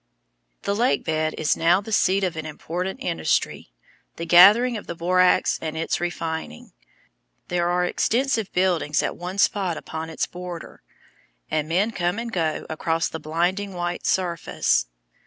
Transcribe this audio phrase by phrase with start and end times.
[0.63, 3.71] The lake bed is now the seat of an important industry
[4.15, 6.73] the gathering of the borax and its refining.
[7.49, 10.81] There are extensive buildings at one spot upon its border,
[11.51, 14.87] and men come and go across the blinding white surface.